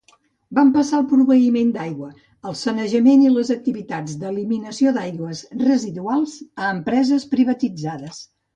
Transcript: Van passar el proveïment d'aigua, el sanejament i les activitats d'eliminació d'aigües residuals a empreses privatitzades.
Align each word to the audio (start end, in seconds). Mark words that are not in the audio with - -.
Van 0.59 0.69
passar 0.77 0.95
el 1.01 1.09
proveïment 1.09 1.69
d'aigua, 1.75 2.09
el 2.51 2.55
sanejament 2.61 3.27
i 3.27 3.29
les 3.35 3.53
activitats 3.57 4.17
d'eliminació 4.25 4.95
d'aigües 4.99 5.45
residuals 5.63 6.37
a 6.65 6.75
empreses 6.79 7.31
privatitzades. 7.39 8.27